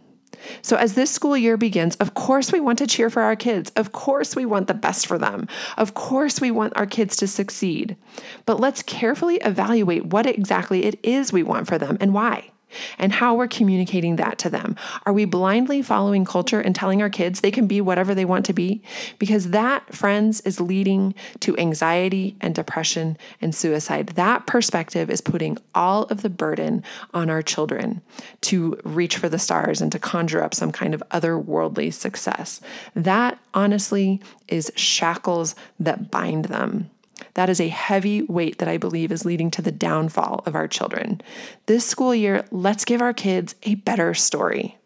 So, 0.63 0.77
as 0.77 0.95
this 0.95 1.11
school 1.11 1.37
year 1.37 1.57
begins, 1.57 1.97
of 1.97 2.15
course, 2.15 2.53
we 2.53 2.61
want 2.61 2.79
to 2.79 2.87
cheer 2.87 3.11
for 3.11 3.23
our 3.23 3.37
kids. 3.37 3.71
Of 3.77 3.93
course, 3.93 4.37
we 4.37 4.47
want 4.47 4.69
the 4.69 4.75
best 4.75 5.07
for 5.07 5.19
them. 5.19 5.49
Of 5.77 5.95
course, 5.95 6.41
we 6.41 6.51
want 6.51 6.77
our 6.77 6.87
kids 6.87 7.17
to 7.17 7.27
succeed. 7.27 7.97
But 8.45 8.61
let's 8.61 8.83
carefully 8.83 9.37
evaluate 9.37 10.07
what 10.07 10.27
exactly 10.27 10.85
it 10.85 10.99
is 11.03 11.33
we 11.33 11.43
want 11.43 11.67
for 11.67 11.79
them 11.79 11.97
and 12.01 12.15
why 12.15 12.51
and 12.99 13.13
how 13.13 13.35
we're 13.35 13.49
communicating 13.49 14.17
that 14.17 14.39
to 14.39 14.51
them. 14.51 14.77
Are 15.05 15.13
we 15.13 15.25
blindly 15.25 15.83
following 15.83 16.25
culture 16.25 16.61
and 16.61 16.75
telling 16.75 17.03
our 17.03 17.11
kids 17.11 17.41
they 17.41 17.51
can 17.51 17.67
be 17.67 17.81
whatever 17.81 18.15
they 18.15 18.25
want 18.25 18.47
to 18.47 18.53
be? 18.53 18.83
Because 19.19 19.51
that, 19.51 19.95
friends, 19.95 20.41
is 20.43 20.61
leading 20.61 21.15
to 21.41 21.57
anxiety 21.59 22.37
and 22.41 22.55
depression 22.55 23.17
and 23.41 23.55
suicide. 23.55 24.09
That 24.09 24.47
perspective 24.47 25.11
is 25.11 25.21
putting 25.21 25.59
all 25.75 26.05
of 26.05 26.23
the 26.23 26.31
burden 26.31 26.83
on 27.15 27.31
our 27.31 27.43
children 27.43 28.03
to 28.43 28.79
reach 28.85 29.17
for 29.17 29.29
the 29.29 29.39
stars 29.39 29.81
and 29.81 29.93
to 29.93 29.99
conjure 29.99 30.43
up 30.43 30.55
some 30.55 30.73
kind 30.73 30.95
of 30.95 31.03
otherworldly 31.11 31.93
success. 31.93 32.61
That, 32.95 33.39
honestly, 33.55 34.21
is 34.49 34.73
shackles 34.77 35.55
that 35.81 36.11
bind 36.11 36.47
them. 36.47 36.91
That 37.35 37.49
is 37.49 37.61
a 37.61 37.69
heavy 37.69 38.23
weight 38.23 38.59
that 38.59 38.69
I 38.69 38.77
believe 38.77 39.13
is 39.13 39.25
leading 39.25 39.51
to 39.53 39.63
the 39.63 39.73
downfall 39.73 40.43
of 40.47 40.55
our 40.55 40.69
children. 40.69 41.21
This 41.67 41.85
school 41.87 42.15
year, 42.15 42.45
let's 42.51 42.85
give 42.85 43.03
our 43.03 43.13
kids 43.13 43.55
a 43.63 43.77
better 43.77 44.15
story. 44.15 44.79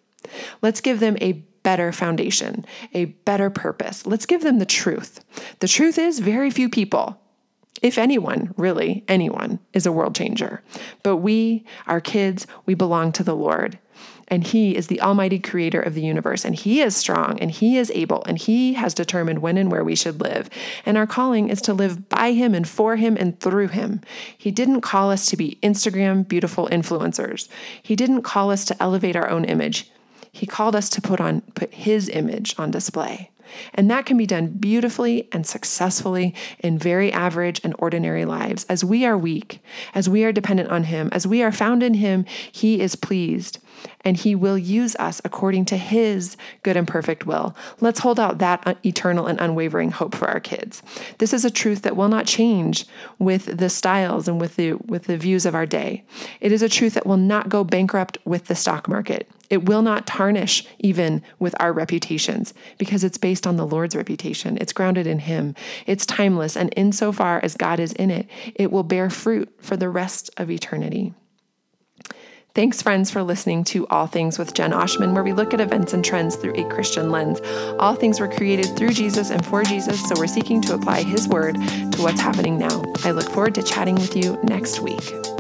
Let's 0.63 0.81
give 0.81 1.01
them 1.01 1.17
a 1.21 1.45
better 1.63 1.93
foundation, 1.93 2.65
a 2.95 3.07
better 3.07 3.51
purpose. 3.51 4.07
Let's 4.07 4.27
give 4.27 4.43
them 4.43 4.59
the 4.59 4.67
truth. 4.67 5.25
The 5.61 5.69
truth 5.69 5.99
is, 5.99 6.19
very 6.19 6.51
few 6.51 6.69
people, 6.69 7.21
if 7.83 7.99
anyone, 7.99 8.55
really, 8.57 9.05
anyone, 9.09 9.59
is 9.73 9.87
a 9.87 9.93
world 9.93 10.15
changer. 10.15 10.63
But 11.03 11.17
we, 11.17 11.65
our 11.87 12.01
kids, 12.01 12.47
we 12.67 12.75
belong 12.75 13.13
to 13.13 13.25
the 13.25 13.37
Lord. 13.37 13.79
And 14.31 14.47
He 14.47 14.77
is 14.77 14.87
the 14.87 15.01
Almighty 15.01 15.39
Creator 15.39 15.81
of 15.81 15.95
the 15.95 16.03
universe. 16.03 16.45
And 16.45 16.55
He 16.55 16.81
is 16.81 16.97
strong 16.97 17.39
and 17.41 17.51
He 17.51 17.77
is 17.77 17.91
able 17.95 18.23
and 18.25 18.39
He 18.39 18.75
has 18.75 18.95
determined 18.95 19.41
when 19.41 19.59
and 19.59 19.71
where 19.71 19.85
we 19.85 19.97
should 19.97 20.21
live. 20.21 20.49
And 20.87 20.97
our 20.97 21.07
calling 21.07 21.49
is 21.49 21.61
to 21.63 21.75
live 21.75 22.09
by 22.09 22.33
Him 22.33 22.55
and 22.55 22.69
for 22.69 22.97
Him 22.97 23.17
and 23.19 23.39
through 23.41 23.69
Him. 23.69 24.01
He 24.37 24.51
didn't 24.51 24.81
call 24.81 25.11
us 25.11 25.27
to 25.27 25.37
be 25.37 25.59
Instagram 25.63 26.27
beautiful 26.27 26.69
influencers, 26.69 27.49
He 27.83 27.97
didn't 27.97 28.23
call 28.23 28.51
us 28.51 28.65
to 28.67 28.83
elevate 28.83 29.17
our 29.17 29.29
own 29.29 29.45
image. 29.45 29.91
He 30.33 30.47
called 30.47 30.77
us 30.77 30.89
to 30.91 31.01
put 31.01 31.21
on 31.21 31.41
put 31.55 31.75
his 31.75 32.09
image 32.09 32.55
on 32.59 32.71
display. 32.71 33.31
And 33.75 33.91
that 33.91 34.07
can 34.07 34.17
be 34.17 34.27
done 34.27 34.49
beautifully 34.49 35.29
and 35.33 35.47
successfully 35.47 36.35
in 36.59 36.79
very 36.79 37.13
average 37.13 37.61
and 37.65 37.75
ordinary 37.79 38.25
lives. 38.25 38.65
As 38.69 38.85
we 38.85 39.05
are 39.05 39.17
weak, 39.17 39.63
as 39.95 40.09
we 40.09 40.25
are 40.25 40.33
dependent 40.33 40.71
on 40.71 40.85
Him, 40.85 41.09
as 41.13 41.27
we 41.27 41.43
are 41.43 41.53
found 41.53 41.83
in 41.83 41.95
Him, 41.95 42.25
He 42.51 42.81
is 42.81 42.97
pleased 42.97 43.59
and 44.03 44.17
He 44.17 44.35
will 44.35 44.59
use 44.59 44.97
us 44.97 45.21
according 45.25 45.65
to 45.67 45.77
His 45.77 46.37
good 46.63 46.77
and 46.77 46.87
perfect 46.87 47.27
will. 47.27 47.55
Let's 47.81 48.01
hold 48.01 48.19
out 48.19 48.39
that 48.39 48.63
uh, 48.67 48.75
eternal 48.85 49.27
and 49.27 49.41
unwavering 49.41 49.91
hope 49.93 50.15
for 50.15 50.29
our 50.29 50.41
kids. 50.41 50.83
This 51.19 51.33
is 51.33 51.45
a 51.45 51.51
truth 51.51 51.83
that 51.83 51.97
will 51.97 52.09
not 52.09 52.27
change 52.27 52.87
with 53.19 53.59
the 53.59 53.71
styles 53.71 54.29
and 54.29 54.41
with 54.41 54.57
the, 54.57 54.75
with 54.75 55.05
the 55.05 55.19
views 55.19 55.47
of 55.47 55.55
our 55.55 55.67
day. 55.67 56.05
It 56.41 56.53
is 56.53 56.63
a 56.63 56.69
truth 56.69 56.95
that 56.95 57.07
will 57.07 57.17
not 57.17 57.49
go 57.49 57.65
bankrupt 57.65 58.19
with 58.25 58.47
the 58.47 58.55
stock 58.55 58.89
market. 58.89 59.29
It 59.51 59.67
will 59.69 59.83
not 59.83 60.07
tarnish 60.07 60.65
even 60.79 61.23
with 61.39 61.55
our 61.61 61.73
reputations 61.73 62.55
because 62.79 63.05
it's 63.05 63.19
based 63.19 63.47
on 63.47 63.57
the 63.57 63.67
Lord's 63.67 63.97
reputation. 63.97 64.57
It's 64.61 64.73
grounded 64.73 65.07
in 65.07 65.19
Him. 65.19 65.55
It's 65.87 66.07
timeless, 66.07 66.57
and 66.57 66.73
insofar 66.77 67.41
as 67.43 67.57
God 67.57 67.81
is 67.81 67.93
in 67.93 68.11
it, 68.11 68.29
it 68.55 68.71
will 68.71 68.85
bear 68.85 69.11
fruit 69.11 69.53
for 69.61 69.77
the 69.77 69.89
rest 69.89 70.31
of 70.37 70.51
eternity. 70.51 71.13
Thanks, 72.53 72.83
friends, 72.83 73.13
for 73.13 73.23
listening 73.23 73.63
to 73.65 73.87
All 73.89 74.09
Things 74.09 74.37
with 74.37 74.55
Jen 74.55 74.73
Oshman, 74.73 75.15
where 75.15 75.23
we 75.23 75.33
look 75.33 75.55
at 75.55 75.61
events 75.61 75.93
and 75.93 76.05
trends 76.05 76.35
through 76.35 76.55
a 76.55 76.69
Christian 76.69 77.11
lens. 77.11 77.41
All 77.79 77.95
things 77.95 78.19
were 78.19 78.27
created 78.27 78.77
through 78.77 78.91
Jesus 78.91 79.31
and 79.31 79.45
for 79.47 79.63
Jesus, 79.63 80.03
so 80.09 80.17
we're 80.19 80.27
seeking 80.27 80.61
to 80.63 80.75
apply 80.75 81.05
His 81.05 81.29
word 81.29 81.55
to 81.55 82.03
what's 82.03 82.21
happening 82.21 82.59
now. 82.59 82.83
I 83.05 83.13
look 83.13 83.31
forward 83.31 83.55
to 83.55 83.63
chatting 83.63 83.95
with 83.95 84.17
you 84.17 84.37
next 84.43 84.81
week. 84.81 85.40